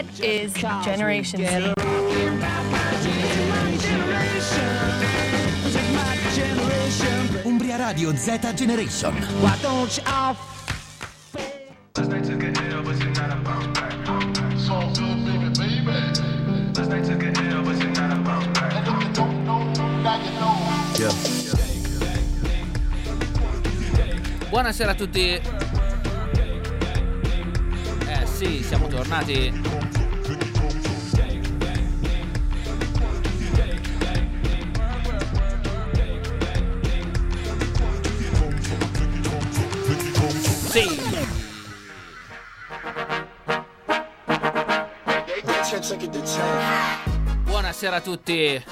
[0.00, 1.74] What is Generation Z?
[7.44, 9.12] Umbria Radio Z Generation.
[9.42, 10.36] Why don't you all
[11.98, 13.92] Last night took a L, but tonight I bounce back.
[14.52, 15.84] It's all good, baby, baby.
[16.72, 18.72] Last night took a L, but tonight I bounce back.
[18.72, 19.64] And if you don't know,
[20.00, 20.56] now you know.
[24.48, 25.40] Buonasera a tutti.
[28.08, 29.89] Eh sì, siamo tornati.
[47.90, 48.64] Buonasera a tutti.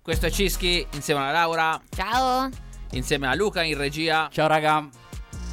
[0.00, 2.48] Questo è Cischi insieme a Laura, Ciao.
[2.92, 4.30] insieme a Luca in regia.
[4.32, 4.88] Ciao raga.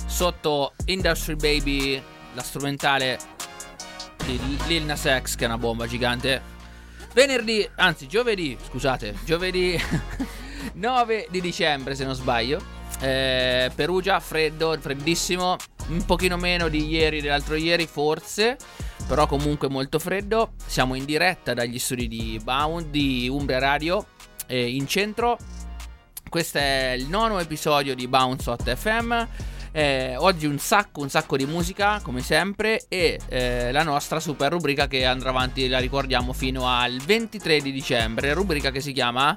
[0.05, 2.01] sotto Industry Baby,
[2.33, 3.19] la strumentale
[4.25, 6.41] di Lil Nas X, che è una bomba gigante.
[7.13, 9.77] Venerdì, anzi giovedì, scusate, giovedì
[10.75, 12.63] 9 di dicembre se non sbaglio.
[13.01, 15.57] Eh, Perugia, freddo, freddissimo,
[15.89, 18.57] un pochino meno di ieri, dell'altro ieri forse,
[19.07, 20.53] però comunque molto freddo.
[20.65, 24.05] Siamo in diretta dagli studi di Bound di Umbria Radio,
[24.47, 25.37] eh, in centro.
[26.29, 29.27] Questo è il nono episodio di Bounce Hot FM.
[29.75, 34.51] Eh, oggi un sacco, un sacco di musica, come sempre, e eh, la nostra super
[34.51, 38.33] rubrica che andrà avanti, la ricordiamo, fino al 23 di dicembre.
[38.33, 39.35] Rubrica che si chiama.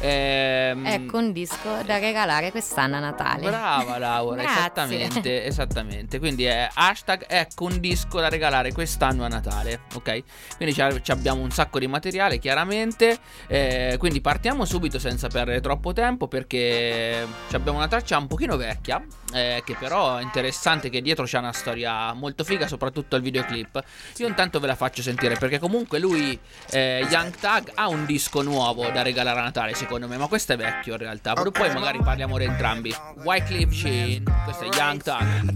[0.00, 3.48] Ehm, Ecco un disco da regalare quest'anno a Natale.
[3.48, 6.18] Brava Laura, esattamente, esattamente.
[6.18, 10.22] Quindi è hashtag ecco un disco da regalare quest'anno a Natale, ok?
[10.56, 13.18] Quindi abbiamo un sacco di materiale, chiaramente.
[13.48, 19.02] eh, quindi partiamo subito senza perdere troppo tempo perché abbiamo una traccia un pochino vecchia,
[19.32, 23.82] eh, che però è interessante che dietro c'è una storia molto figa, soprattutto il videoclip.
[24.18, 26.38] Io intanto ve la faccio sentire perché comunque lui,
[26.70, 30.54] eh, Young Tag, ha un disco nuovo da regalare a Natale, secondo me, ma questo
[30.54, 31.34] è vecchio in realtà.
[31.34, 32.94] Però poi magari parliamo di entrambi.
[33.22, 35.54] Wycliffe Jean, questo è Young Tag.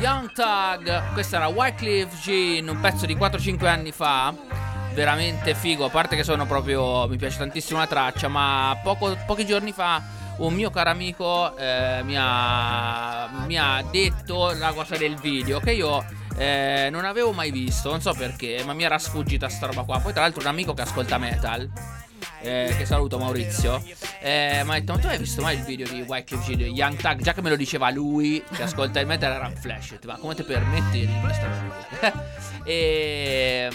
[0.00, 4.34] Young Tag, questa era Wycliffe Jean, un pezzo di 4-5 anni fa.
[4.92, 7.06] Veramente figo, a parte che sono proprio.
[7.08, 10.02] Mi piace tantissimo la traccia, ma poco- pochi giorni fa
[10.38, 15.72] un mio caro amico eh, mi, ha, mi ha detto la cosa del video che
[15.72, 16.04] io
[16.36, 20.00] eh, non avevo mai visto, non so perché, ma mi era sfuggita sta roba qua.
[20.00, 21.70] Poi, tra l'altro, un amico che ascolta metal.
[22.40, 23.82] eh, che saluto Maurizio
[24.20, 26.96] eh, mi ha detto ma tu hai visto mai il video di Wycliffe Jean Young
[26.96, 30.16] Tag già che me lo diceva lui che ascolta il metal era un flash ma
[30.16, 32.12] come ti permetti di questa cosa
[32.64, 33.68] e,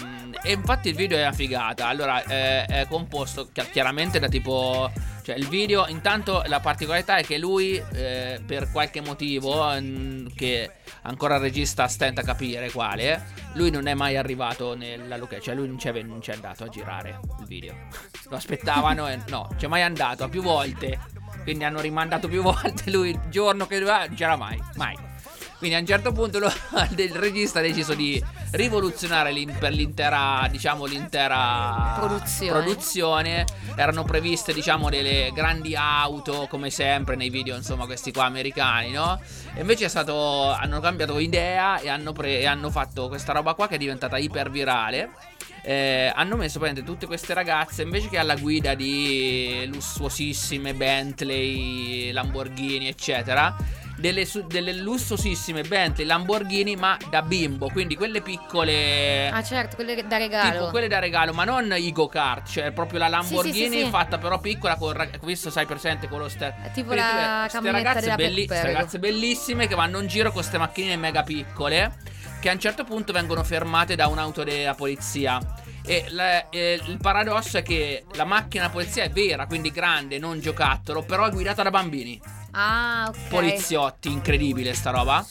[0.44, 4.92] e infatti il video è una figata allora eh, è composto chi- chiaramente da tipo
[5.30, 9.64] cioè il video intanto la particolarità è che lui eh, per qualche motivo
[10.36, 10.72] che
[11.04, 15.54] ancora il regista stenta a capire quale lui non è mai arrivato nella location cioè
[15.56, 17.76] lui non c'è, non c'è andato a girare il video.
[18.28, 21.00] Lo aspettavano e no c'è mai andato a più volte.
[21.44, 25.09] Quindi hanno rimandato più volte lui il giorno che doveva non c'era mai mai
[25.60, 26.52] quindi a un certo punto lo-
[26.98, 28.22] il regista ha deciso di
[28.52, 32.52] rivoluzionare l'in- per l'intera, diciamo, l'intera Produzione.
[32.64, 33.46] produzione.
[33.76, 39.20] Erano previste, diciamo, delle grandi auto, come sempre nei video, insomma, questi qua americani, no?
[39.54, 40.50] E invece è stato.
[40.52, 44.18] Hanno cambiato idea e hanno, pre- e hanno fatto questa roba qua che è diventata
[44.18, 45.10] ipervirale.
[45.62, 52.88] Eh, hanno messo praticamente tutte queste ragazze invece che alla guida di lussuosissime Bentley, Lamborghini,
[52.88, 53.56] eccetera.
[54.00, 59.30] Delle, su- delle lussuosissime Bentley, Lamborghini, ma da bimbo, quindi quelle piccole.
[59.30, 60.52] Ah certo, quelle da regalo.
[60.52, 63.90] Tipo quelle da regalo, ma non i go-kart, cioè proprio la Lamborghini Sì, sì, sì,
[63.90, 67.48] fatta però piccola con rag- questo sai presente con lo ster- È tipo Quindi la
[67.50, 71.98] queste ragazze, belli- ragazze bellissime che vanno in giro con queste macchinine mega piccole
[72.40, 75.40] che a un certo punto vengono fermate da un'auto della polizia.
[75.86, 80.40] E la- e il paradosso è che la macchina polizia è vera, quindi grande, non
[80.40, 82.20] giocattolo, però è guidata da bambini
[82.52, 83.28] Ah, ok.
[83.30, 85.26] poliziotti, incredibile sta roba.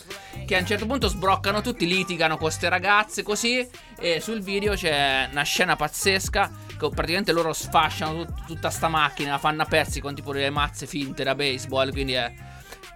[0.47, 3.67] Che a un certo punto sbroccano tutti, litigano con queste ragazze così.
[3.99, 6.51] E sul video c'è una scena pazzesca.
[6.79, 10.51] Che praticamente loro sfasciano tut- tutta sta macchina, la fanno a pezzi con tipo delle
[10.51, 11.91] mazze finte da baseball.
[11.91, 12.33] Quindi è.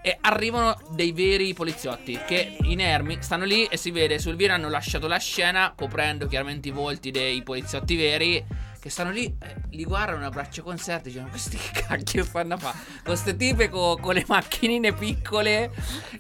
[0.05, 4.69] E arrivano dei veri poliziotti che inermi stanno lì e si vede sul video hanno
[4.69, 8.45] lasciato la scena coprendo chiaramente i volti dei poliziotti veri
[8.83, 12.55] che stanno lì, eh, li guardano a braccio conserte e dicono questi che cacchio fanno
[12.55, 12.77] a fare?
[13.05, 15.71] Queste tipe co- con le macchinine piccole,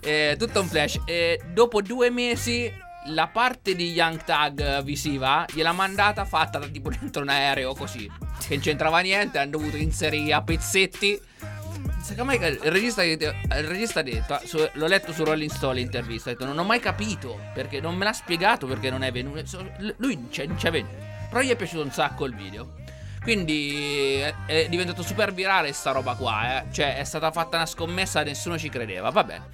[0.00, 1.00] eh, tutto un flash.
[1.04, 2.72] E dopo due mesi
[3.06, 8.08] la parte di Young Tag visiva gliel'ha mandata fatta da tipo dentro un aereo così,
[8.46, 11.20] che non c'entrava niente, hanno dovuto inserire a pezzetti
[12.00, 14.40] secondo me il regista, ha detto,
[14.74, 18.04] l'ho letto su Rolling Stone l'intervista, ha detto non ho mai capito perché non me
[18.04, 19.42] l'ha spiegato perché non è venuto.
[19.96, 20.94] Lui non c'è, non c'è venuto,
[21.32, 22.74] però gli è piaciuto un sacco il video.
[23.22, 26.64] Quindi è, è diventato super virale sta roba qua, eh.
[26.70, 29.48] Cioè è stata fatta una scommessa, nessuno ci credeva, va bene.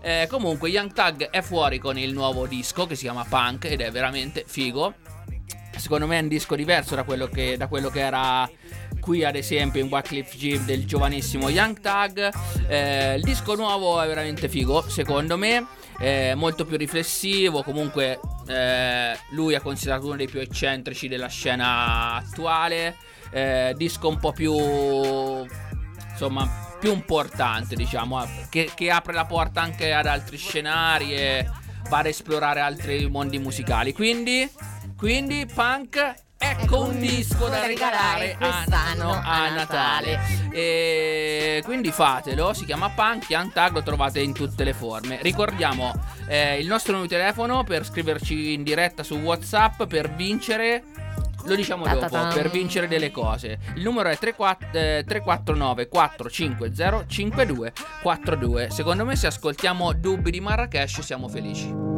[0.00, 3.80] Eh, comunque Young Tag è fuori con il nuovo disco che si chiama Punk ed
[3.80, 4.94] è veramente figo.
[5.76, 8.48] Secondo me è un disco diverso da quello che, da quello che era
[9.00, 12.32] qui ad esempio in Wycliffe Jeep del giovanissimo Young Tag.
[12.68, 15.66] Eh, il disco nuovo è veramente figo, secondo me,
[15.98, 22.14] è molto più riflessivo, comunque eh, lui è considerato uno dei più eccentrici della scena
[22.14, 22.96] attuale,
[23.30, 24.54] eh, disco un po' più
[26.10, 31.48] insomma più importante diciamo eh, che, che apre la porta anche ad altri scenari e
[31.88, 33.92] va ad esplorare altri mondi musicali.
[33.92, 34.48] Quindi
[34.96, 40.20] quindi punk Ecco un disco da regalare a, quest'anno no, a Natale.
[40.52, 45.18] E quindi fatelo, si chiama Punk, Young Tag, lo trovate in tutte le forme.
[45.22, 45.92] Ricordiamo
[46.28, 50.84] eh, il nostro numero di telefono per scriverci in diretta su WhatsApp per vincere
[51.46, 53.58] lo diciamo dopo per vincere delle cose.
[53.74, 58.68] Il numero è 34, eh, 349 450 5242.
[58.70, 61.93] Secondo me se ascoltiamo Dubbi di Marrakesh siamo felici.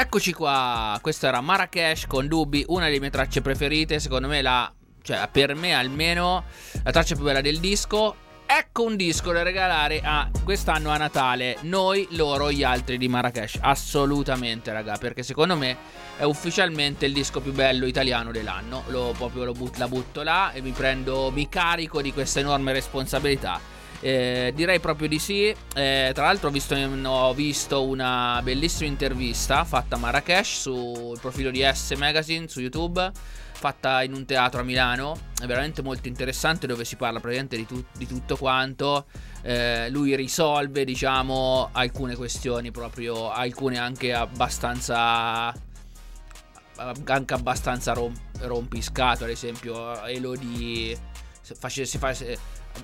[0.00, 4.72] Eccoci qua, questo era Marrakesh con Dubbi, una delle mie tracce preferite, secondo me la,
[5.02, 6.44] cioè per me almeno,
[6.82, 8.16] la traccia più bella del disco.
[8.46, 13.58] Ecco un disco da regalare a quest'anno a Natale, noi, loro, gli altri di Marrakesh,
[13.60, 15.76] assolutamente raga, perché secondo me
[16.16, 20.52] è ufficialmente il disco più bello italiano dell'anno, lo proprio lo but- la butto là
[20.52, 23.60] e mi prendo, mi carico di questa enorme responsabilità.
[24.00, 25.54] Eh, direi proprio di sì.
[25.74, 31.50] Eh, tra l'altro ho visto, ho visto una bellissima intervista fatta a Marrakesh sul profilo
[31.50, 33.10] di S Magazine su YouTube,
[33.52, 35.18] fatta in un teatro a Milano.
[35.40, 39.06] È veramente molto interessante dove si parla praticamente di, tu- di tutto quanto.
[39.42, 45.68] Eh, lui risolve, diciamo, alcune questioni, proprio alcune anche abbastanza
[47.04, 50.96] anche abbastanza rom- rompiscato, ad esempio Elodie
[51.42, 52.38] se face- se-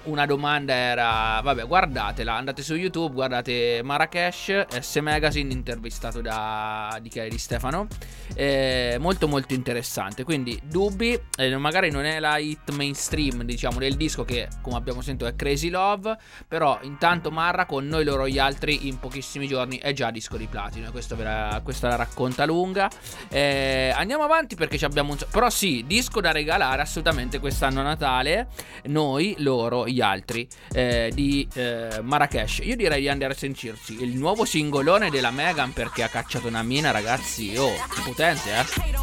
[0.04, 7.10] una domanda era vabbè guardatela andate su youtube guardate Marrakesh S Magazine intervistato da di,
[7.28, 7.86] di Stefano.
[8.34, 10.24] Eh, molto molto interessante.
[10.24, 11.18] Quindi dubbi?
[11.36, 15.34] Eh, magari non è la hit mainstream diciamo del disco che come abbiamo sentito è
[15.34, 16.16] Crazy Love
[16.46, 20.46] però intanto Marra con noi loro gli altri in pochissimi giorni è già disco di
[20.46, 22.90] platino questo ve la- questa la racconta lunga.
[23.28, 25.18] Eh, andiamo avanti perché abbiamo un...
[25.30, 28.48] però sì disco da regalare assolutamente quest'anno a Natale
[28.84, 34.16] noi loro gli altri eh, di eh, Marrakesh io direi di andare a sentirci il
[34.16, 37.72] nuovo singolone della Megan perché ha cacciato una mina ragazzi oh
[38.04, 38.94] potente eh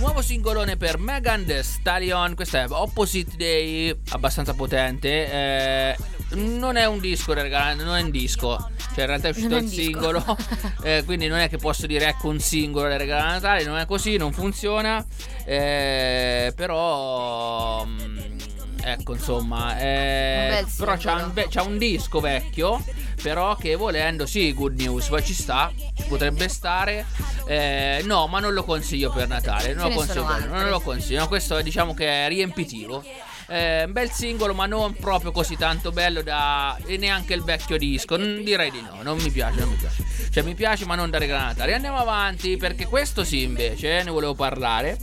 [0.00, 5.30] Nuovo singolone per Megan Thee Stallion, questo è Opposite Day, abbastanza potente.
[5.30, 5.96] eh,
[6.36, 8.70] non è un disco, raga, non è un disco.
[8.92, 10.36] Cioè, in realtà è uscito il singolo.
[10.82, 13.78] eh, quindi non è che posso dire ecco un singolo da regalare a Natale, non
[13.78, 15.04] è così, non funziona.
[15.44, 17.84] eh, però.
[17.84, 18.18] mm,
[18.82, 21.32] Ecco, insomma, eh, però singolo.
[21.34, 22.82] un, un disco vecchio,
[23.22, 27.04] però che volendo, sì, good news, poi ci sta, ci potrebbe stare.
[27.46, 31.28] Eh, no, ma non lo consiglio per Natale, non lo consiglio, per- non lo consiglio,
[31.28, 33.04] questo diciamo che è riempitivo.
[33.50, 36.78] Eh, un bel singolo, ma non proprio così tanto bello da.
[36.86, 38.16] e neanche il vecchio disco.
[38.16, 40.04] Mm, direi di no, non mi piace, non mi piace.
[40.30, 41.74] Cioè, mi piace, ma non da Natale.
[41.74, 44.96] Andiamo avanti, perché questo sì, invece, eh, ne volevo parlare.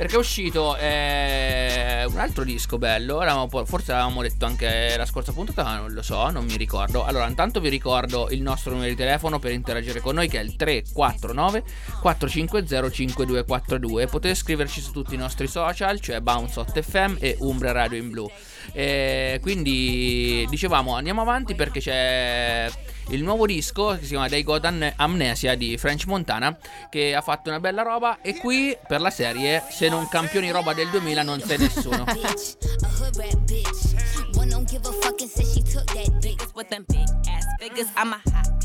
[0.00, 3.18] Perché è uscito eh, un altro disco bello.
[3.66, 7.04] Forse l'avevamo detto anche la scorsa puntata, ma non lo so, non mi ricordo.
[7.04, 10.42] Allora, intanto vi ricordo il nostro numero di telefono per interagire con noi, che è
[10.42, 11.62] il 349
[12.00, 14.06] 450 5242.
[14.06, 18.30] Potete scriverci su tutti i nostri social, cioè Bounce 8FM e Umbra Radio in Blu.
[18.72, 22.70] E quindi dicevamo andiamo avanti perché c'è
[23.10, 26.56] il nuovo disco che si chiama Got Am- Amnesia di French Montana
[26.88, 30.74] che ha fatto una bella roba e qui per la serie se non campioni roba
[30.74, 32.04] del 2000 non sei nessuno.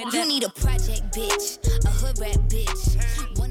[0.00, 2.96] You need a project bitch, a hood rat bitch.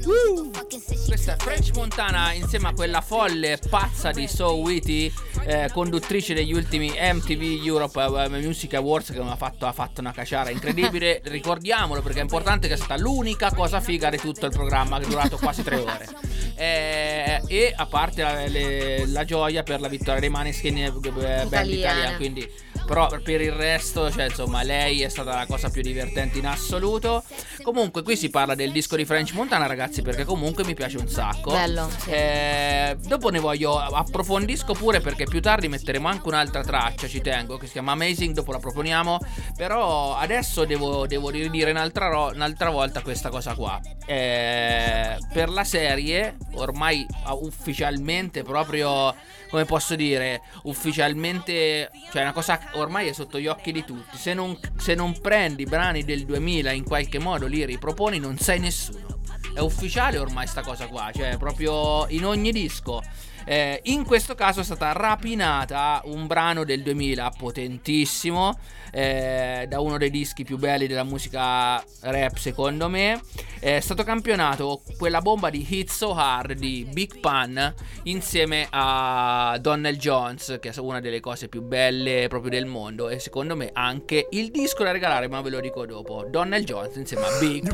[0.00, 1.70] She Questa è French.
[1.74, 5.12] Montana insieme a quella folle pazza di So Witty,
[5.44, 10.12] eh, conduttrice degli ultimi MTV Europe eh, Music Awards che ha fatto, ha fatto una
[10.12, 11.20] caciara incredibile.
[11.24, 15.04] Ricordiamolo perché è importante che è stata l'unica cosa figa di tutto il programma che
[15.04, 16.08] è durato quasi tre ore.
[16.56, 21.46] Eh, e a parte la, le- la gioia per la vittoria dei Maneskin eh, band
[21.46, 21.72] Italiana.
[21.72, 22.50] Italia, quindi
[22.90, 27.22] Però per il resto, cioè, insomma, lei è stata la cosa più divertente in assoluto.
[27.62, 31.06] Comunque, qui si parla del disco di French Montana, ragazzi, perché comunque mi piace un
[31.08, 31.52] sacco.
[31.52, 32.10] Bello, sì.
[32.10, 37.58] Eh, dopo ne voglio approfondisco pure perché più tardi metteremo anche un'altra traccia, ci tengo,
[37.58, 39.18] che si chiama Amazing, dopo la proponiamo.
[39.56, 43.80] Però adesso devo, devo ridire un'altra, ro- un'altra volta questa cosa qua.
[44.04, 49.14] Eh, per la serie, ormai ah, ufficialmente proprio,
[49.50, 54.16] come posso dire, ufficialmente, cioè una cosa ormai è sotto gli occhi di tutti.
[54.16, 58.60] Se non, se non prendi brani del 2000 in qualche modo li riproponi, non sei
[58.60, 59.18] nessuno.
[59.52, 63.02] È ufficiale ormai sta cosa qua, cioè proprio in ogni disco.
[63.44, 68.58] Eh, in questo caso è stata rapinata un brano del 2000 potentissimo,
[68.92, 73.20] eh, da uno dei dischi più belli della musica rap secondo me.
[73.58, 79.96] È stato campionato quella bomba di Hit So Hard di Big Pun insieme a Donnell
[79.96, 84.28] Jones, che è una delle cose più belle proprio del mondo e secondo me anche
[84.30, 86.26] il disco da regalare, ma ve lo dico dopo.
[86.30, 87.68] Donnell Jones insieme a Big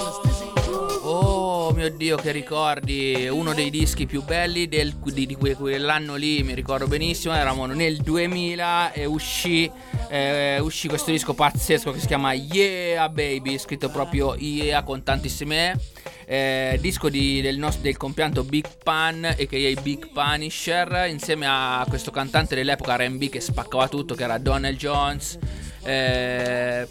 [0.00, 0.39] You
[1.80, 3.26] mio dio, che ricordi!
[3.30, 7.34] Uno dei dischi più belli del- di, di que- quell'anno lì, mi ricordo benissimo.
[7.34, 9.70] Eravamo nel 2000 e uscì,
[10.10, 15.72] eh, uscì questo disco pazzesco che si chiama Yeah Baby, scritto proprio Yeah con tantissime
[16.26, 16.72] E.
[16.72, 19.80] Eh, disco di- del, nostro, del compianto Big Pun a.k.a.
[19.80, 25.38] Big Punisher insieme a questo cantante dell'epoca R&B che spaccava tutto che era Donnell Jones
[25.82, 26.86] Eh,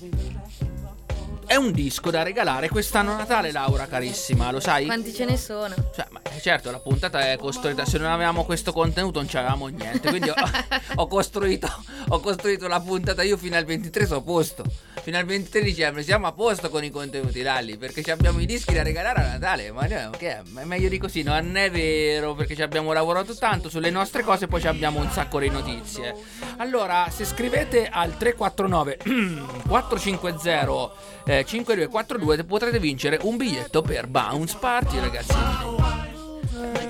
[1.49, 4.85] è un disco da regalare quest'anno Natale, Laura carissima, lo sai?
[4.85, 5.73] Quanti ce ne sono?
[5.95, 7.85] Cioè, ma eh, certo, la puntata è costruita.
[7.85, 10.09] Se non avevamo questo contenuto, non c'avevamo niente.
[10.09, 10.35] Quindi ho,
[10.93, 11.67] ho costruito,
[12.09, 13.23] ho costruito la puntata.
[13.23, 14.63] Io fino al 23 sono a posto.
[15.01, 17.77] Fino al 23 dicembre siamo a posto con i contenuti, Lalli.
[17.77, 19.71] Perché abbiamo i dischi da regalare a Natale.
[19.71, 20.41] Ma no, che è?
[20.43, 21.23] Meglio di così.
[21.23, 22.35] Non è vero.
[22.35, 24.45] Perché ci abbiamo lavorato tanto sulle nostre cose.
[24.45, 26.15] Poi ci abbiamo un sacco di notizie.
[26.57, 28.97] Allora, se scrivete al 349
[29.67, 35.37] 450 eh, 5242 potrete vincere un biglietto per Bounce Party, ragazzi.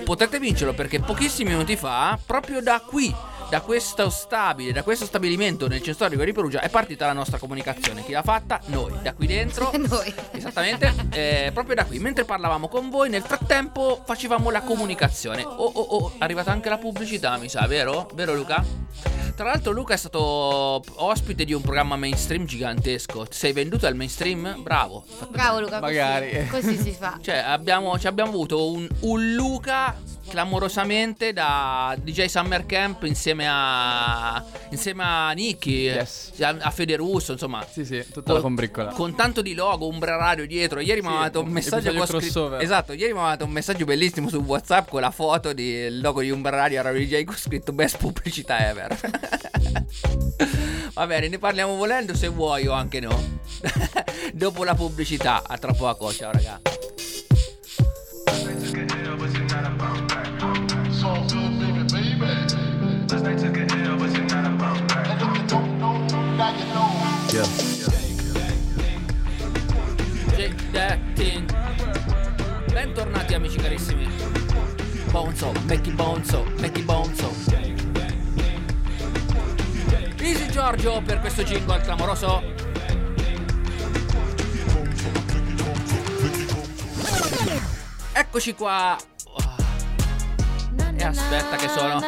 [0.06, 3.14] Potrete vincerlo perché pochissimi minuti fa, proprio da qui,
[3.50, 7.38] da questo stabile, da questo stabilimento nel centro storico di Perugia, è partita la nostra
[7.38, 8.02] comunicazione.
[8.06, 8.62] Chi l'ha fatta?
[8.68, 9.72] Noi, da qui dentro.
[9.76, 10.14] Noi.
[10.32, 12.00] Esattamente, eh, proprio da qui.
[12.00, 15.44] Mentre parlavamo con voi, nel frattempo facevamo la comunicazione.
[15.44, 18.10] Oh, oh, oh, è arrivata anche la pubblicità, mi sa, vero?
[18.14, 19.19] Vero, Luca?
[19.40, 23.26] Tra l'altro, Luca è stato ospite di un programma mainstream gigantesco.
[23.26, 24.62] Ti sei venduto al mainstream?
[24.62, 25.06] Bravo.
[25.30, 26.48] Bravo Luca, così- Magari.
[26.48, 27.18] Così, si fa.
[27.22, 29.96] cioè, abbiamo, ci abbiamo avuto un, un Luca
[30.30, 36.32] clamorosamente da DJ Summer Camp insieme a insieme a Nicky, Yes.
[36.40, 37.66] a, a Fede Russo, insomma.
[37.70, 38.92] Sì, sì, tutta la combriccola.
[38.92, 40.80] Con tanto di logo, Umbra Radio dietro.
[40.80, 42.58] Ieri mi ha Sì, mandato un messaggio con scritto-.
[42.60, 46.22] Esatto, ieri mi ha mandato un messaggio bellissimo su WhatsApp con la foto del logo
[46.22, 48.98] di Umbra Radio Radio DJ con scritto Best pubblicità ever.
[50.94, 53.38] Va bene, ne parliamo volendo se vuoi o anche no.
[54.34, 56.60] Dopo la pubblicità, a tra poco, ciao raga.
[81.40, 82.44] Questo jingle clamoroso.
[88.12, 88.98] Eccoci qua.
[90.98, 92.02] E aspetta che sono-.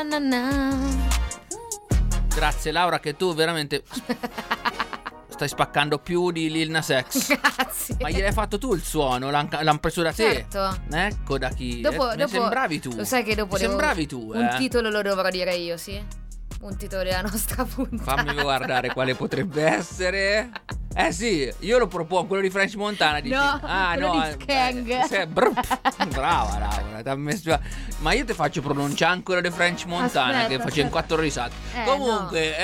[2.35, 3.83] Grazie Laura che tu veramente
[5.29, 7.27] stai spaccando più di Lil Nas X.
[7.39, 7.95] Grazie.
[8.01, 9.29] Ma gliel'hai fatto tu il suono?
[9.31, 10.45] L'han, l'han preso da te?
[10.49, 10.77] Certo.
[10.91, 11.79] Ecco da chi.
[11.79, 12.93] Dopo, Eh, dopo- sembravi tu.
[12.97, 14.57] Lo sai che dopo devo- sembravi tu, Un eh.
[14.57, 16.19] titolo lo dovrò dire io, sì?
[16.61, 18.23] Un titolo della nostra puntata.
[18.23, 20.49] Fammi guardare quale potrebbe essere.
[20.93, 23.19] Eh sì, io lo propongo, quello di French Montana.
[23.19, 24.89] Dici, No, ah, no, di Skang.
[24.89, 25.51] eh, se- brr,
[26.11, 27.15] brava, Laura.
[27.15, 27.57] messo-
[27.99, 31.55] Ma io ti faccio pronunciare ancora di French Montana Aspetta, che faccio in quattro risate.
[31.75, 32.57] Eh, Comunque,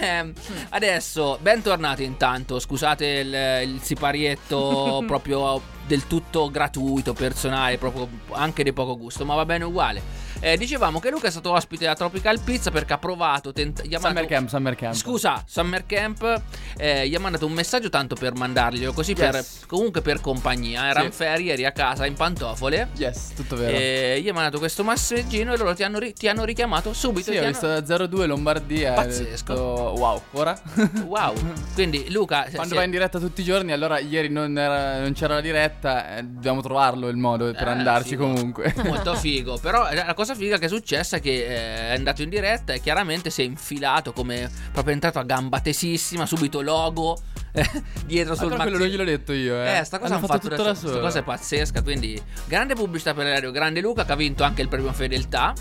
[0.00, 0.32] ehm,
[0.70, 2.58] adesso, bentornati intanto.
[2.58, 9.34] Scusate il, il siparietto proprio del tutto gratuito, personale, proprio anche di poco gusto, ma
[9.34, 10.24] va bene uguale.
[10.40, 13.52] Eh, dicevamo che Luca è stato ospite della Tropical Pizza perché ha provato.
[13.52, 14.94] Tent- gli ha Summer mandato- Camp, Summer Camp.
[14.94, 16.42] Scusa, Summer Camp
[16.76, 19.64] eh, gli ha mandato un messaggio tanto per mandarglielo, così per, Yes.
[19.66, 20.88] comunque per compagnia.
[20.88, 21.16] Erano Sì.
[21.16, 22.88] ferie, eri a casa in pantofole.
[22.96, 23.76] Yes, tutto vero.
[23.76, 27.30] E gli ha mandato questo messaggino e loro ti hanno, ri- ti hanno richiamato subito.
[27.32, 28.92] Sì, ho hanno- visto 0-2 Lombardia.
[28.92, 29.52] Pazzesco.
[29.52, 29.62] detto,
[29.96, 30.60] wow, ora?
[31.06, 31.34] Wow.
[31.74, 35.34] Quindi Luca, Quando vai in diretta tutti i giorni, allora ieri non, era- non c'era
[35.34, 38.26] la diretta, eh, dobbiamo trovarlo il modo per Eh, andarci figo.
[38.26, 38.74] comunque.
[38.84, 42.22] Molto figo, però la cosa cosa figa che è successa è che eh, è andato
[42.22, 46.60] in diretta e chiaramente si è infilato come proprio è entrato a gamba tesissima, subito
[46.60, 47.16] logo
[47.52, 47.64] eh,
[48.04, 49.78] dietro sul Ancora quello non gliel'ho detto io, eh.
[49.78, 51.00] Eh, sta cosa Hanno fatto da adesso- solo.
[51.00, 54.62] Questa cosa è pazzesca, quindi grande pubblicità per l'aereo, grande Luca che ha vinto anche
[54.62, 55.54] il premio Fedeltà.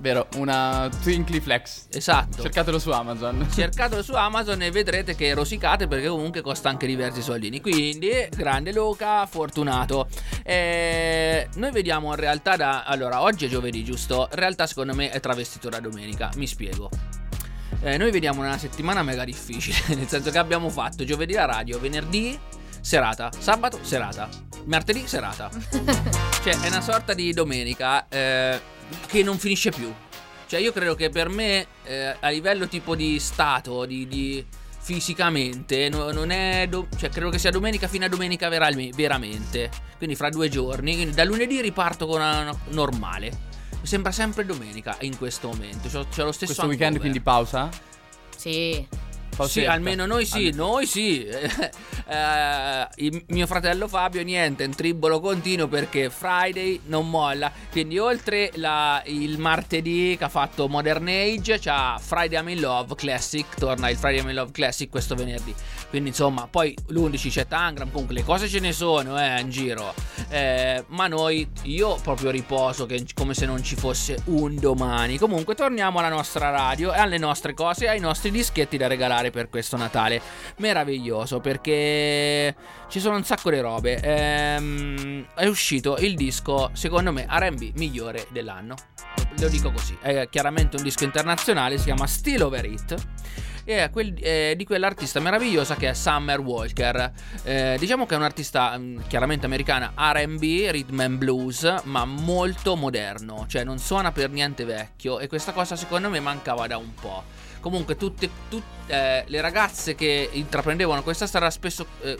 [0.00, 1.86] Vero, una Twinkly Flex.
[1.90, 2.42] Esatto.
[2.42, 3.46] Cercatelo su Amazon.
[3.52, 7.60] Cercatelo su Amazon e vedrete che rosicate perché comunque costa anche diversi soldini.
[7.60, 10.08] Quindi, grande Luca, fortunato.
[10.42, 12.84] Eh, noi vediamo in realtà da...
[12.84, 14.28] Allora, oggi è giovedì, giusto?
[14.30, 16.30] In realtà secondo me è travestito da domenica.
[16.36, 16.90] Mi spiego.
[17.80, 21.80] Eh, noi vediamo una settimana mega difficile, nel senso che abbiamo fatto giovedì la radio,
[21.80, 22.38] venerdì
[22.80, 24.28] serata, sabato serata,
[24.66, 25.50] martedì serata.
[26.42, 28.60] cioè è una sorta di domenica eh,
[29.06, 29.92] che non finisce più.
[30.46, 34.44] Cioè io credo che per me eh, a livello tipo di stato, di, di
[34.80, 36.66] fisicamente, no- non è...
[36.68, 39.70] do- cioè credo che sia domenica fino a domenica veralme- veramente.
[39.96, 43.50] Quindi fra due giorni, quindi da lunedì riparto con una, una normale.
[43.80, 45.88] Mi sembra sempre domenica in questo momento.
[45.88, 47.68] C'ho, c'ho lo stesso Questo weekend quindi pausa?
[48.36, 48.86] Sì.
[49.46, 50.66] Sì, almeno noi sì, Almeno.
[50.66, 51.26] noi sì.
[52.04, 57.50] Eh, il mio fratello Fabio, niente, in tribolo continuo perché Friday non molla.
[57.70, 62.96] Quindi, oltre la- il martedì che ha fatto Modern Age, c'ha Friday I'm in Love
[62.96, 63.46] Classic.
[63.56, 65.54] Torna il Friday I'm in Love Classic questo venerdì.
[65.88, 67.90] Quindi, insomma, poi l'11 c'è Tangram.
[67.90, 69.94] Comunque, le cose ce ne sono, eh, in giro.
[70.28, 75.16] Eh, ma noi, io proprio riposo, che, come se non ci fosse un domani.
[75.16, 79.21] Comunque, torniamo alla nostra radio e alle nostre cose e ai nostri dischetti da regalare
[79.30, 80.20] per questo Natale.
[80.56, 82.54] Meraviglioso perché
[82.88, 84.00] ci sono un sacco di robe.
[84.02, 88.74] Ehm, è uscito il disco, secondo me, RB migliore dell'anno.
[89.38, 89.96] Lo dico così.
[90.00, 92.94] È chiaramente un disco internazionale, si chiama Still Over It.
[93.64, 97.12] E è quel- eh, di quell'artista meravigliosa che è Summer Walker.
[97.44, 102.74] Eh, diciamo che è un artista mh, chiaramente americana RB, rhythm and blues, ma molto
[102.74, 105.20] moderno, cioè non suona per niente vecchio.
[105.20, 107.22] E questa cosa secondo me mancava da un po'.
[107.62, 112.18] Comunque, tutte, tut- eh, le ragazze che intraprendevano questa strada spesso eh,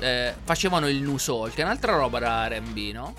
[0.00, 3.14] eh, facevano il nu soul, che è un'altra roba da RB, no?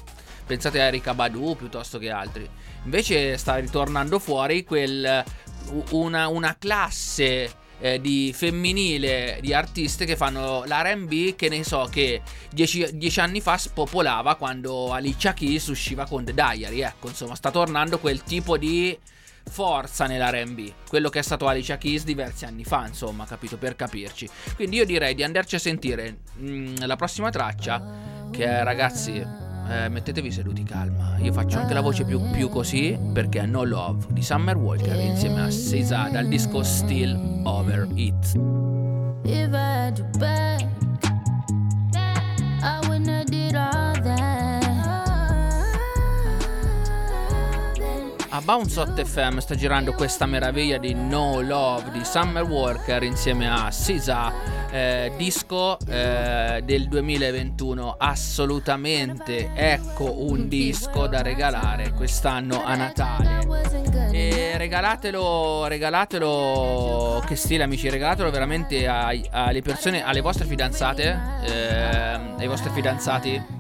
[0.46, 2.48] Pensate a Erika Badu piuttosto che altri.
[2.84, 5.24] Invece sta ritornando fuori quel,
[5.70, 11.88] u- una, una classe eh, di femminile di artiste che fanno l'RB che ne so
[11.90, 16.82] che dieci, dieci anni fa spopolava quando Alicia Keys usciva con The Diary.
[16.82, 18.98] Ecco, insomma, sta tornando quel tipo di
[19.50, 24.30] forza nell'RB, quello che è stato Alicia Keys diversi anni fa, insomma, capito, per capirci.
[24.56, 29.26] Quindi io direi di andarci a sentire mm, la prossima traccia, che è, ragazzi,
[29.70, 31.18] eh, mettetevi seduti calma.
[31.20, 35.00] Io faccio anche la voce più, più così, perché è No Love di Summer Walker
[35.00, 38.34] insieme a Sisa dal disco Still Over It.
[39.24, 40.91] If I had you
[48.34, 53.50] A Bounce Hot FM sta girando questa meraviglia di No Love di Summer Walker insieme
[53.52, 54.32] a Sisa,
[54.72, 57.96] eh, disco eh, del 2021.
[57.98, 63.40] Assolutamente, ecco un disco da regalare quest'anno a Natale.
[64.14, 72.36] E regalatelo, regalatelo, che stile amici, regalatelo veramente ai- alle persone, alle vostre fidanzate, ehm,
[72.38, 73.60] ai vostri fidanzati.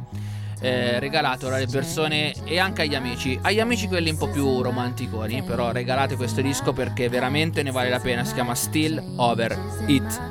[0.63, 3.37] Eh, regalatelo alle persone e anche agli amici.
[3.41, 7.89] Agli amici quelli un po' più romanticoni, però regalate questo disco perché veramente ne vale
[7.89, 8.23] la pena.
[8.23, 10.21] Si chiama Still Over It.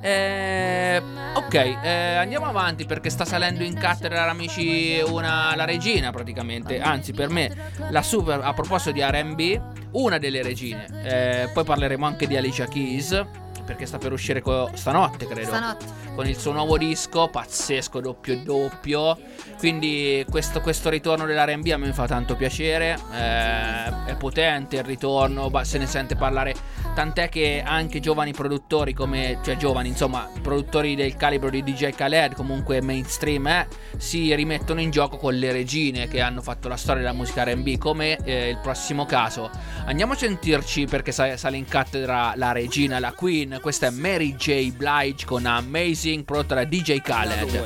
[0.00, 1.02] Eh,
[1.34, 6.80] ok, eh, andiamo avanti perché sta salendo in cattedra amici una, la regina praticamente.
[6.80, 7.50] Anzi, per me
[7.90, 9.60] la super a proposito di RB,
[9.92, 10.86] una delle regine.
[11.02, 13.24] Eh, poi parleremo anche di Alicia Keys
[13.68, 15.84] perché sta per uscire co- stanotte, credo Stanotte.
[16.14, 19.18] con il suo nuovo disco, pazzesco, doppio doppio.
[19.58, 22.98] Quindi questo, questo ritorno dell'RB a me fa tanto piacere.
[23.12, 26.54] eh, è potente il ritorno, se ne sente parlare.
[26.98, 32.34] Tant'è che anche giovani produttori come, cioè giovani, insomma, produttori del calibro di DJ Khaled,
[32.34, 37.02] comunque mainstream, eh, si rimettono in gioco con le regine che hanno fatto la storia
[37.02, 39.48] della musica RB, come eh, il prossimo caso.
[39.84, 43.60] Andiamo a sentirci perché sa- sale in cattedra la regina, la queen.
[43.62, 44.72] Questa è Mary J.
[44.72, 47.64] Blige con Amazing, prodotta da DJ Khaled.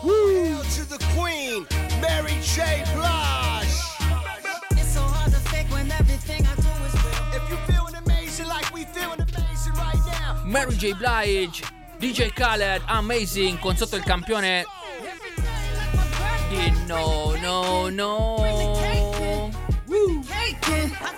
[0.00, 0.24] Woo
[10.54, 10.92] Mary J.
[10.94, 11.64] Blige,
[11.98, 14.64] DJ Khaled, Amazing, con sotto il campione
[16.48, 18.36] di No, No, No.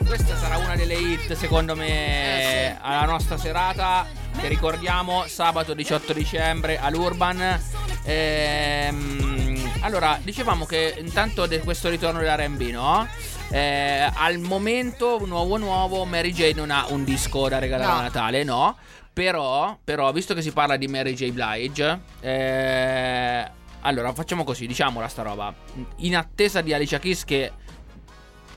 [0.07, 4.07] Questa sarà una delle hit secondo me alla nostra serata
[4.41, 7.61] che ricordiamo sabato 18 dicembre all'Urban.
[8.05, 13.07] Ehm, allora, dicevamo che intanto di questo ritorno dell'R&B, no?
[13.51, 17.99] Eh, al momento, nuovo nuovo, Mary J non ha un disco da regalare No.
[17.99, 18.77] a Natale, no.
[19.17, 21.31] Però, però, visto che si parla di Mary J.
[21.31, 23.51] Blige, eh,
[23.81, 25.55] allora facciamola così, diciamola sta roba.
[26.01, 27.51] In attesa di Alicia Keys che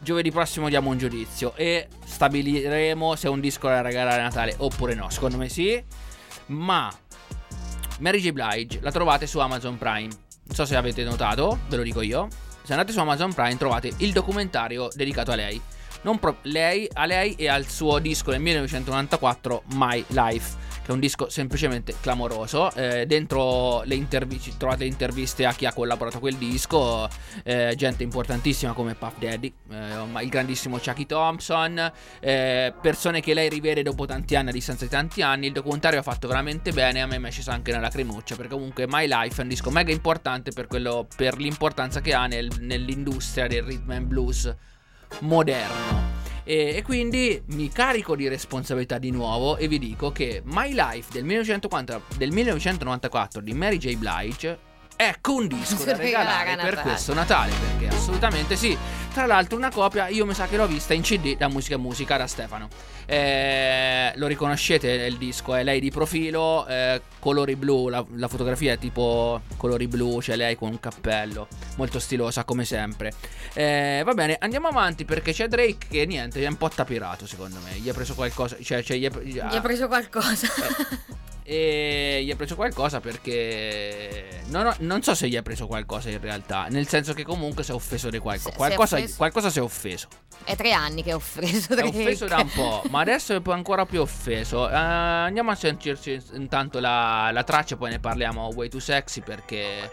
[0.02, 4.54] giovedì prossimo diamo un giudizio e stabiliremo se è un disco da regalare a Natale
[4.58, 5.10] oppure no.
[5.10, 5.82] Secondo me sì.
[6.48, 6.94] Ma
[8.00, 8.32] Mary J.
[8.32, 10.10] Blige la trovate su Amazon Prime.
[10.44, 12.28] Non so se avete notato, ve lo dico io.
[12.64, 15.62] Se andate su Amazon Prime trovate il documentario dedicato a lei.
[16.02, 21.00] Pro- lei, a lei e al suo disco del 1994 My Life, che è un
[21.00, 22.72] disco semplicemente clamoroso.
[22.74, 27.08] Eh, dentro le interviste trovate interviste a chi ha collaborato a quel disco,
[27.44, 33.50] eh, gente importantissima come Puff Daddy, eh, il grandissimo Chucky Thompson, eh, persone che lei
[33.50, 35.48] rivede dopo tanti anni, a distanza di tanti anni.
[35.48, 38.54] Il documentario ha fatto veramente bene, a me mi è sceso anche nella cremuccia, perché
[38.54, 42.52] comunque My Life è un disco mega importante per, quello, per l'importanza che ha nel-
[42.62, 44.56] nell'industria del rhythm and blues
[45.20, 46.08] moderno.
[46.44, 51.12] E, e quindi mi carico di responsabilità di nuovo e vi dico che My Life
[51.12, 53.96] del, 1940 del 1994 di Mary J.
[53.96, 54.69] Blige
[55.02, 58.78] ecco un disco da regalare per questo Natale perché assolutamente sì.
[59.14, 62.18] Tra l'altro una copia io mi sa che l'ho vista in cd da musica musica
[62.18, 62.68] da Stefano.
[63.06, 65.56] Eh, lo riconoscete il disco?
[65.56, 70.36] È lei di profilo eh, colori blu la, la fotografia è tipo colori blu c'è
[70.36, 73.14] lei con un cappello molto stilosa come sempre.
[73.54, 77.58] Eh, va bene, andiamo avanti perché c'è Drake che niente, è un po' tapirato secondo
[77.64, 77.78] me.
[77.80, 80.48] Gli ha preso qualcosa, cioè, cioè gli, ha, Gli ha preso qualcosa.
[81.52, 86.10] E gli ha preso qualcosa perché non, ho- non so se gli ha preso qualcosa
[86.12, 89.16] in realtà, nel senso che comunque si è offeso di è Qualcosa, offeso.
[89.18, 90.08] qualcosa si è offeso.
[90.44, 91.90] È tre anni che ho offeso È Drake.
[91.98, 94.70] offeso da un po', ma adesso è ancora più offeso.
[94.70, 99.90] Eh, andiamo a sentirci intanto la, la traccia, poi ne parliamo Way Too Sexy perché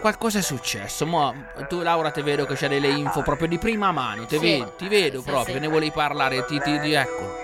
[0.00, 1.06] qualcosa è successo.
[1.06, 1.34] Mo,
[1.68, 4.44] tu Laura te vedo che c'hai delle info proprio di prima mano, te Sì.
[4.44, 5.60] vedo, ti vedo Sì, proprio, sì.
[5.60, 7.42] ne volevi parlare, ti, ti, ti- ecco.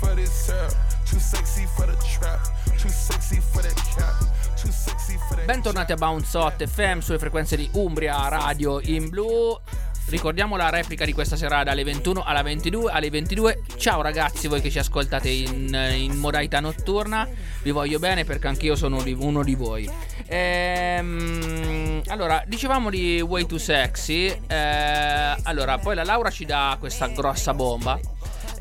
[0.00, 0.74] For this syrup.
[1.04, 2.40] Too sexy for the trap.
[2.78, 4.16] Too sexy for that cap.
[4.56, 5.44] Too sexy for that.
[5.44, 9.58] Bentornati a Bounce Hot FM sulle frequenze di Umbria Radio in blu.
[10.06, 13.62] Ricordiamo la replica di questa serata dalle 21 alla 22 alle 22.
[13.76, 17.28] Ciao ragazzi, voi che ci ascoltate in, in modalità notturna,
[17.62, 19.88] vi voglio bene perché anch'io sono uno di, uno di voi.
[20.26, 24.26] Ehm, allora, dicevamo di Way Too Sexy.
[24.48, 28.09] eh, allora, poi la Laura ci dà questa grossa bomba.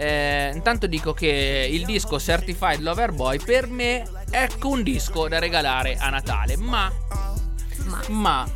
[0.02, 5.40] Eh, intanto dico che il disco Certified Lover Boy per me ecco un disco da
[5.40, 6.90] regalare a Natale, ma
[7.86, 8.02] Ma.
[8.08, 8.48] ma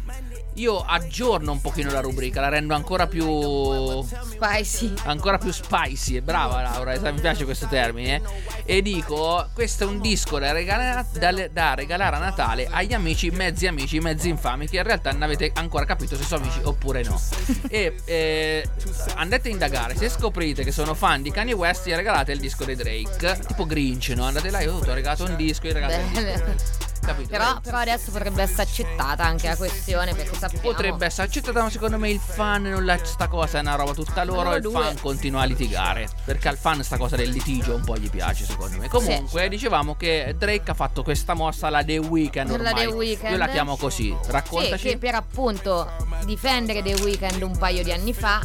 [0.56, 4.94] io aggiorno un pochino la rubrica, la rendo ancora più spicy.
[5.06, 8.22] ancora più spicy, brava Laura, mi piace questo termine.
[8.66, 13.30] E dico, questo è un disco da regalare, da, da regalare a Natale agli amici,
[13.32, 17.04] mezzi amici, mezzi infami, che in realtà non avete ancora capito se sono amici oppure
[17.04, 17.20] no.
[17.68, 18.70] E eh,
[19.16, 22.66] andate a indagare, se scoprite che sono fan di Kanye West, gli regalate il disco
[22.66, 24.26] di Drake, tipo Grinch, no?
[24.26, 26.93] Andate là, io ti ho regalato un disco, gli regalato il disco.
[27.06, 27.30] Capito?
[27.30, 31.70] Però, però adesso potrebbe essere accettata anche la questione perché sappiamo Potrebbe essere accettata, ma
[31.70, 34.54] secondo me il fan non la sta cosa è una roba tutta loro.
[34.54, 34.82] E il due.
[34.82, 36.08] fan continua a litigare.
[36.24, 38.88] Perché al fan sta cosa del litigio un po' gli piace, secondo me.
[38.88, 42.74] Comunque, dicevamo che Drake ha fatto questa mossa la The Weeknd La ormai.
[42.74, 43.32] The Weeknd.
[43.32, 44.16] Io la chiamo così.
[44.22, 44.88] Sì, Raccontaci.
[44.90, 45.90] che per appunto
[46.26, 48.42] difendere The Weeknd un paio di anni fa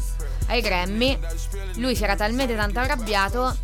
[0.48, 1.18] ai Grammy,
[1.76, 3.56] lui si era talmente tanto arrabbiato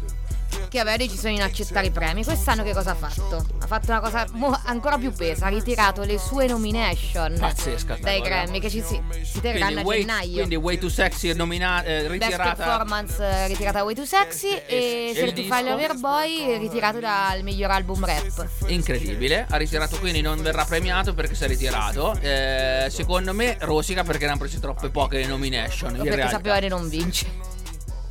[0.75, 2.25] che aveva deciso di non accettare i premi.
[2.25, 3.47] Quest'anno che cosa ha fatto?
[3.61, 8.21] Ha fatto una cosa mo- ancora più pesa, ha ritirato le sue nomination Pazzesca dai.
[8.21, 10.33] Grammy che ci si, si terranno a way, gennaio.
[10.33, 12.55] quindi Way Too Sexy è nomina- eh, Best ritirata.
[12.55, 15.65] performance eh, ritirata da Way Too Sexy e e, il Certified?
[15.65, 18.49] Lover Boy ritirato dal miglior album rap.
[18.67, 22.19] Incredibile, ha ritirato quindi non verrà premiato perché si è ritirato.
[22.21, 25.91] Eh, secondo me rosica perché ne hanno presi troppe poche nomination.
[25.93, 26.35] in Perché realtà.
[26.37, 27.53] sapeva di non vincere.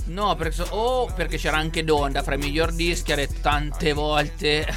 [0.05, 3.93] No, perché, so- o perché c'era anche Donda fra i miglior dischi, ha detto tante
[3.93, 4.67] volte.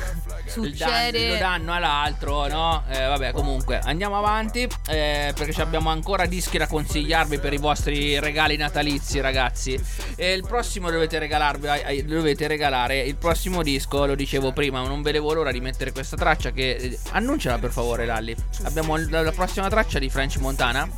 [0.47, 1.11] Succede.
[1.27, 2.85] dan- Lo danno all'altro, no?
[2.89, 4.69] Eh, vabbè, comunque andiamo avanti.
[4.89, 9.79] eh, perché abbiamo ancora dischi da consigliarvi per i vostri regali natalizi, ragazzi.
[10.15, 12.05] E il prossimo dovete regalarvi.
[12.05, 16.53] dovete regalare il prossimo disco, lo dicevo prima, non vedevo l'ora di mettere questa traccia.
[16.53, 18.35] Che eh, annunciala per favore, Lalli.
[18.63, 20.89] Abbiamo la prossima traccia di French Montana.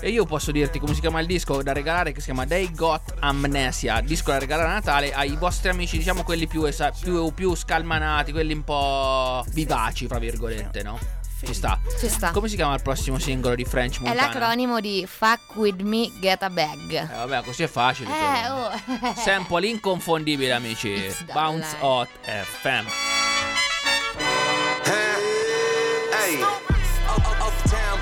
[0.00, 2.72] E io posso dirti come si chiama il disco da regalare che si chiama They
[2.72, 7.32] Got Amnesia, disco da regalare a Natale ai vostri amici, diciamo quelli più, esa- più,
[7.32, 10.98] più scalmanati, quelli un po' vivaci, fra virgolette, no?
[11.44, 11.78] Ci sta.
[11.98, 12.30] Ci sta.
[12.32, 14.26] Come si chiama il prossimo singolo di French È Montana?
[14.26, 16.92] l'acronimo di Fuck with me, get a bag.
[16.92, 18.10] Eh, vabbè, così è facile.
[18.10, 19.14] Eh, oh.
[19.16, 20.88] Sample inconfondibile, amici.
[20.90, 21.84] It's Bounce line.
[21.84, 22.86] Hot FM.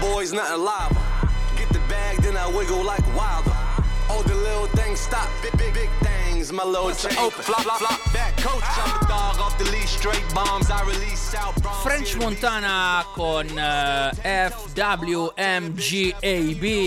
[0.00, 0.92] boys, nothing live.
[0.92, 1.25] Get the bag,
[2.36, 3.56] then I wiggle like wilder.
[4.08, 6.52] All the little things stop, big, big, big things.
[6.52, 7.42] My little chain open.
[7.42, 8.62] Flop, flop, flop, back coach.
[8.62, 10.70] I'm the dog off the leash, straight bombs.
[10.70, 11.82] I release Bronx.
[11.82, 15.76] French Montana con eh, FWMGAB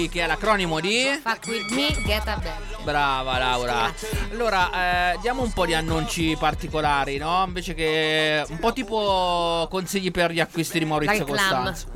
[0.09, 2.83] che è l'acronimo di Fuck with me, get a bag.
[2.83, 3.93] Brava Laura.
[4.31, 7.43] Allora, eh, diamo un po' di annunci particolari, no?
[7.45, 11.25] Invece che un po' tipo consigli per gli acquisti di Maurizio.
[11.25, 11.87] Costanzo.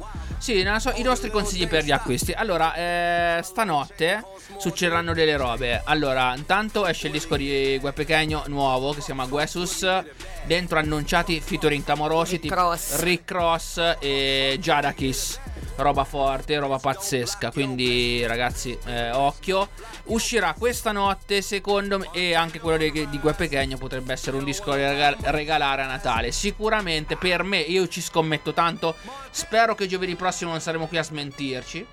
[0.44, 2.34] Sì, non so, i nostri consigli per gli acquisti.
[2.34, 4.26] Allora, eh, stanotte
[4.58, 5.82] succederanno delle robe.
[5.86, 7.94] Allora, intanto esce il disco di Gue
[8.48, 9.88] nuovo che si chiama Guesus.
[10.44, 13.00] Dentro annunciati featuring clamorosi tipo Ross.
[13.00, 15.40] Rick Ross e Giada Kiss.
[15.76, 17.52] Roba forte, roba pazzesca.
[17.52, 19.70] Quindi, ragazzi, eh, occhio.
[20.06, 24.44] Uscirà questa notte, secondo me, e anche quello di, di Gue Pequeño potrebbe essere un
[24.44, 26.32] disco da regal- regalare a Natale.
[26.32, 28.96] Sicuramente per me, io ci scommetto tanto.
[29.32, 31.86] Spero che giovedì prossimo non saremo qui a smentirci.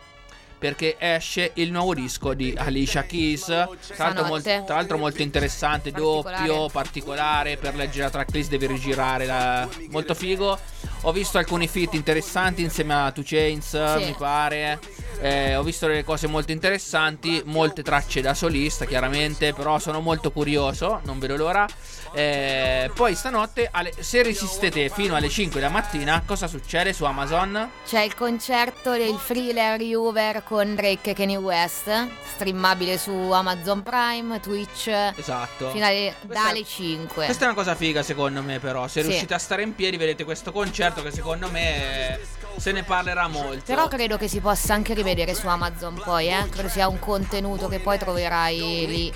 [0.61, 3.45] Perché esce il nuovo disco di Alicia Keys.
[3.47, 6.47] Tra l'altro, mol- tra l'altro molto interessante, Particolare.
[6.47, 7.57] doppio, particolare.
[7.57, 9.25] Per leggere la tracklist devi rigirare.
[9.25, 10.59] la- Molto figo.
[11.05, 14.05] Ho visto alcuni feat interessanti insieme a Two Chains, Sì.
[14.05, 14.79] mi pare.
[15.23, 20.33] Eh, ho visto delle cose molto interessanti, molte tracce da solista chiaramente, però sono molto
[20.33, 21.67] curioso, non vedo l'ora.
[22.13, 27.71] Eh, poi stanotte, alle- se resistete fino alle 5 della mattina, cosa succede su Amazon?
[27.87, 31.91] C'è il concerto del thriller Hoover con Drake e Kanye West,
[32.35, 35.71] streamabile su Amazon Prime, Twitch, Esatto.
[35.71, 37.25] fino alle, Questa- dalle 5.
[37.27, 39.09] Questa è una cosa figa secondo me però, se Sì.
[39.09, 42.21] riuscite a stare in piedi vedete questo concerto che secondo me eh,
[42.57, 43.63] se ne parlerà molto.
[43.67, 46.49] Però credo che si possa anche rivedere su Amazon poi, eh.
[46.49, 49.13] Credo sia un contenuto che poi troverai lì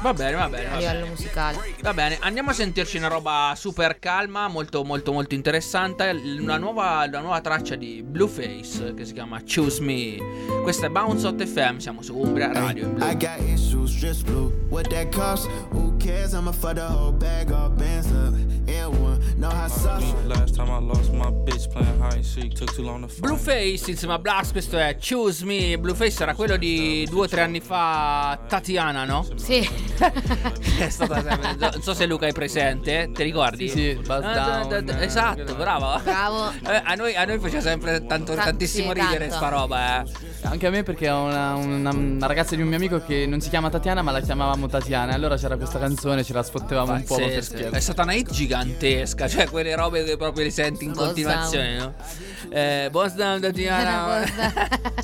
[0.00, 0.66] Va bene, va bene.
[0.66, 0.92] a Va bene.
[0.92, 1.58] livello musicale.
[1.80, 7.04] Va bene, andiamo a sentirci una roba super calma, molto molto molto interessante, una nuova,
[7.06, 10.16] una nuova traccia di Blueface che si chiama Choose Me.
[10.62, 12.88] Questa è Bounce Hot FM, siamo su Umbria Radio.
[12.98, 14.52] I got issues, just blue.
[14.68, 15.48] What that cost?
[15.70, 16.32] Who cares?
[16.32, 18.34] I'ma fuck the whole bag all bands up.
[18.68, 20.12] And one, know how soft.
[20.26, 23.20] Last time I lost my bitch playing hide and seek, took too long to find.
[23.20, 25.78] Blueface insieme a Blast, questo è Choose Me.
[25.78, 29.24] Blueface era quello di due o tre anni fa, Tatiana, no?
[29.36, 29.68] Sì.
[30.78, 33.68] È stata sempre- Non so se Luca è presente, ti ricordi?
[33.68, 36.00] Sì, sì, Ah, Down, Esatto, bravo.
[36.02, 36.50] Bravo.
[36.50, 39.34] Eh, a, noi, a noi faceva sempre tanto, Ta- tantissimo sì, ridere tanto.
[39.36, 40.04] sta roba, eh.
[40.42, 43.40] Anche a me perché ho una, una- una ragazza di un mio amico che non
[43.40, 45.12] si chiama Tatiana ma la chiamavamo Tatiana.
[45.12, 47.74] E allora c'era questa canzone, ce la sfottevamo un po' per scherzo.
[47.74, 51.76] È stata una hit gigantesca, cioè quelle robe che proprio le senti in Boss continuazione,
[51.78, 51.94] no?
[52.50, 54.24] Eh, boss down Tatiana.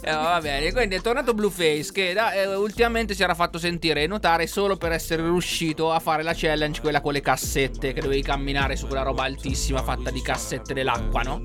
[0.00, 4.04] Eh, va bene, quindi è tornato Blueface che da- eh, ultimamente si era fatto sentire
[4.04, 8.00] e notare solo per essere riuscito a fare la challenge, quella con le cassette, che
[8.00, 11.38] dovevi camminare su quella roba altissima fatta di cassette dell'acqua, no?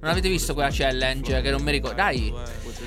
[0.00, 1.40] Non avete visto quella challenge?
[1.40, 1.96] Che non mi ricordo.
[1.96, 2.32] Dai,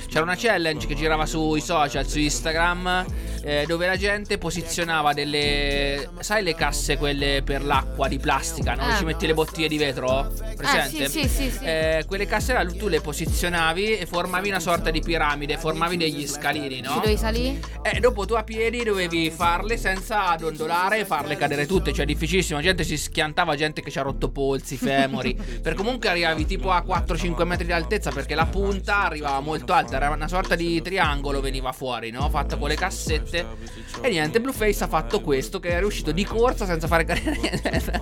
[0.08, 3.06] c'era una challenge che girava sui social, su Instagram,
[3.44, 6.10] eh, dove la gente posizionava delle.
[6.20, 8.82] Sai le casse quelle per l'acqua di plastica, no?
[8.84, 8.98] Dove Ah.
[8.98, 10.32] ci metti le bottiglie di vetro?
[10.56, 11.04] Presente?
[11.06, 11.64] Ah, sì, sì, sì, sì.
[11.64, 16.28] Eh, quelle casse là tu le posizionavi e formavi una sorta di piramide, formavi degli
[16.28, 16.94] scalini, Ci no?
[16.96, 17.60] dovevi salire?
[17.82, 22.62] E dopo tu a piedi dovevi farle senza dondolare e farle cadere tutte, cioè difficilissimo.
[22.62, 25.38] Gente si schiantava, gente che ci ha rotto polsi, femori.
[25.62, 29.83] per comunque arrivavi tipo a 4-5 metri di altezza perché la punta arrivava molto alta,
[29.92, 32.30] era una sorta di triangolo veniva fuori, no?
[32.30, 33.46] Fatta con le cassette.
[34.02, 38.02] E niente, Blueface ha fatto questo che è riuscito di corsa senza fare carriera.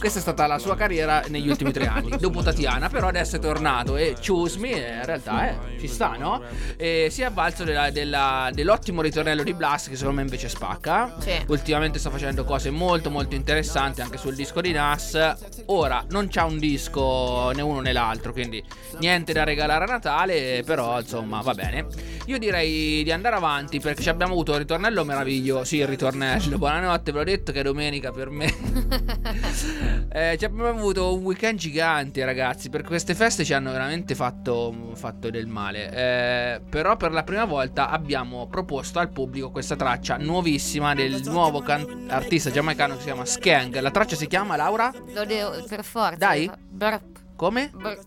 [0.00, 2.16] Questa è stata la sua carriera negli ultimi tre anni.
[2.18, 6.16] Dopo Tatiana, però adesso è tornato e Choose Me eh, in realtà eh, ci sta,
[6.18, 6.42] no?
[6.76, 11.16] E si è avvalso della- della- dell'ottimo ritornello di Blast che secondo me invece spacca.
[11.20, 11.32] Sì.
[11.48, 15.18] Ultimamente sta facendo cose molto molto interessanti anche sul disco di Nas.
[15.66, 18.62] Ora non c'ha un disco né uno né l'altro, quindi
[18.98, 21.86] niente da regalare a Natale, però insomma va bene.
[22.26, 25.64] Io direi di andare avanti perché ci abbiamo avuto un ritornello meraviglioso.
[25.64, 26.58] Sì, il ritornello.
[26.58, 28.48] Buonanotte, ve l'ho detto che è domenica per me.
[30.12, 32.68] Eh, ci abbiamo avuto un weekend gigante, ragazzi.
[32.68, 35.88] Per queste feste ci hanno veramente fatto, fatto del male.
[35.92, 41.60] Eh, però, per la prima volta abbiamo proposto al pubblico questa traccia nuovissima del nuovo
[41.60, 43.78] can- artista giamaicano che si chiama Skang.
[43.78, 44.92] La traccia si chiama Laura?
[45.14, 46.16] Lo devo per forza.
[46.16, 46.50] Dai.
[46.68, 47.00] Brr,
[47.36, 47.70] Come?
[47.72, 47.98] brr,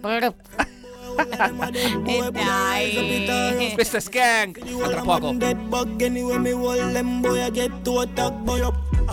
[0.00, 0.34] brr.
[2.32, 3.72] Dai.
[3.74, 4.50] Questo è.
[4.82, 5.36] A tra poco.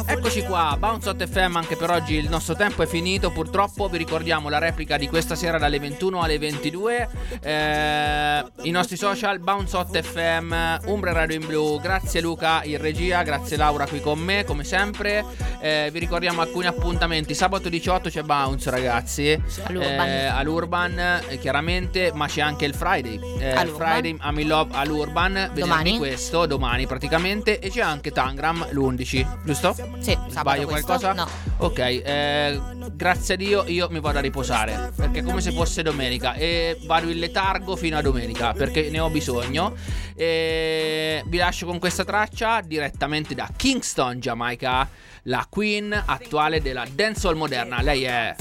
[0.08, 3.98] Eccoci qua, Bounce Hot FM anche per oggi il nostro tempo è finito, purtroppo vi
[3.98, 7.10] ricordiamo la replica di questa sera dalle 21 alle 22,
[7.42, 13.24] eh, i nostri social Bounce Hot FM, Umbre Radio in Blu, grazie Luca in regia,
[13.24, 15.24] grazie Laura qui con me come sempre,
[15.62, 20.08] Eh, vi ricordiamo alcuni appuntamenti, sabato 18 c'è Bounce ragazzi, All'Urban.
[20.08, 23.88] eh, all'Urban eh, chiaramente, ma c'è anche il Friday, eh, All'Urban.
[23.90, 25.98] Friday I'm in Love all'Urban, Domani.
[25.98, 29.76] questo, domani praticamente, e c'è anche Tangram l'11, giusto?
[30.00, 30.86] Sì, Sbaglio questo?
[30.86, 31.14] qualcosa?
[31.14, 31.28] No.
[31.58, 32.62] Ok, eh,
[32.94, 36.80] grazie a Dio io mi vado a riposare perché è come se fosse domenica e
[36.86, 39.74] vado in letargo fino a domenica perché ne ho bisogno.
[40.16, 44.88] E vi lascio con questa traccia direttamente da Kingston, Giamaica,
[45.24, 47.82] la queen attuale della dancehall moderna.
[47.82, 48.36] Lei è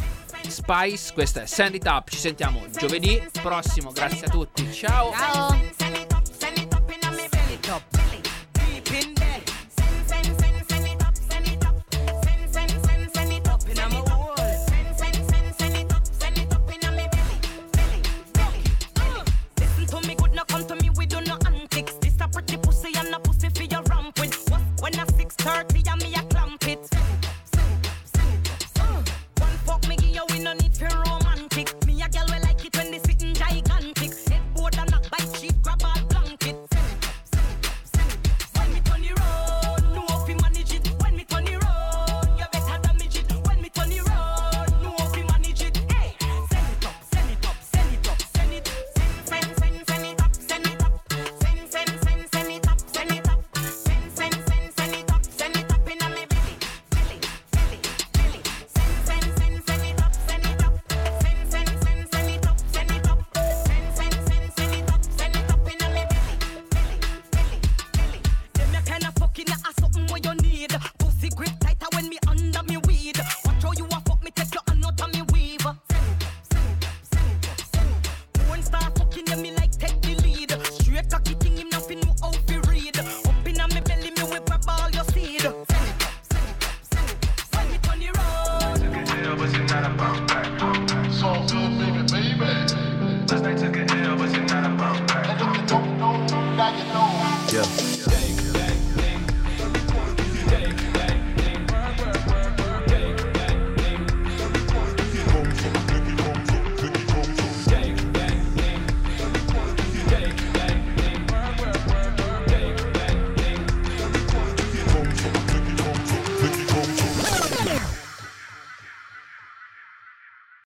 [0.49, 2.09] Spice, questa è Send It Up.
[2.09, 3.93] Ci sentiamo giovedì prossimo.
[3.93, 4.71] Grazie a tutti.
[4.73, 5.13] Ciao.
[5.13, 6.04] Ciao.